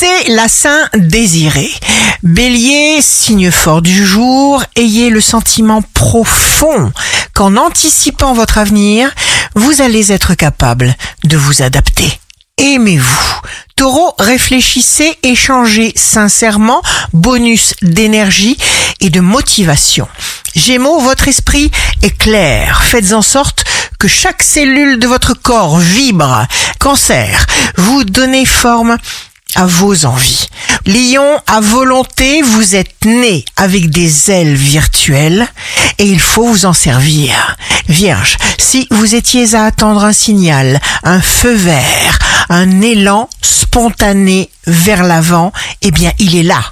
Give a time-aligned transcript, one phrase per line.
[0.00, 1.70] c'est la Saint désirée.
[2.22, 6.90] Bélier, signe fort du jour, ayez le sentiment profond
[7.34, 9.14] qu'en anticipant votre avenir,
[9.54, 12.18] vous allez être capable de vous adapter.
[12.56, 13.40] Aimez-vous.
[13.76, 16.80] Taureau, réfléchissez, échangez sincèrement,
[17.12, 18.56] bonus d'énergie
[19.00, 20.08] et de motivation.
[20.54, 21.70] Gémeaux, votre esprit
[22.00, 22.82] est clair.
[22.84, 23.64] Faites en sorte
[23.98, 26.46] que chaque cellule de votre corps vibre.
[26.78, 27.44] Cancer,
[27.76, 28.96] vous donnez forme
[29.54, 30.48] à vos envies.
[30.86, 35.46] Lion, à volonté, vous êtes né avec des ailes virtuelles
[35.98, 37.56] et il faut vous en servir.
[37.88, 45.02] Vierge, si vous étiez à attendre un signal, un feu vert, un élan spontané vers
[45.02, 46.62] l'avant, eh bien il est là.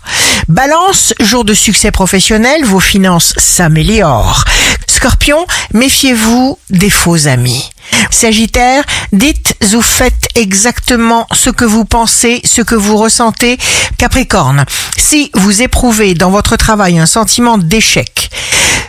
[0.49, 4.45] Balance, jour de succès professionnel, vos finances s'améliorent.
[4.87, 7.71] Scorpion, méfiez-vous des faux amis.
[8.11, 13.59] Sagittaire, dites ou faites exactement ce que vous pensez, ce que vous ressentez.
[13.99, 14.65] Capricorne,
[14.97, 18.31] si vous éprouvez dans votre travail un sentiment d'échec,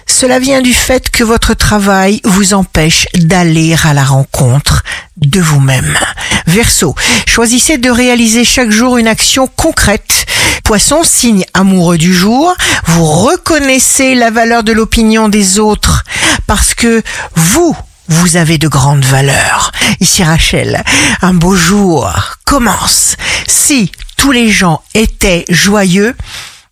[0.05, 4.83] cela vient du fait que votre travail vous empêche d'aller à la rencontre
[5.17, 5.97] de vous-même.
[6.45, 6.95] Verseau,
[7.27, 10.25] choisissez de réaliser chaque jour une action concrète.
[10.63, 12.53] Poisson, signe amoureux du jour,
[12.85, 16.03] vous reconnaissez la valeur de l'opinion des autres
[16.47, 17.01] parce que
[17.35, 17.75] vous,
[18.09, 19.71] vous avez de grandes valeurs.
[19.99, 20.83] Ici Rachel,
[21.21, 22.11] un beau jour
[22.43, 23.15] commence.
[23.47, 26.15] Si tous les gens étaient joyeux,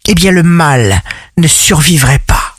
[0.08, 1.02] eh bien le mal
[1.38, 2.46] ne survivrait pas.